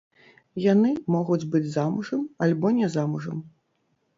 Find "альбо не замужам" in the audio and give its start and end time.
2.47-3.45